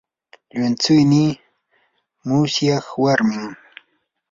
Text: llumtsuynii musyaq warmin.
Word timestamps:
llumtsuynii 0.53 1.29
musyaq 2.27 2.85
warmin. 3.03 3.43